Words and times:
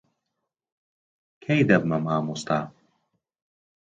کەی 1.43 1.61
دەبمە 1.69 1.97
مامۆستا؟ 2.05 2.59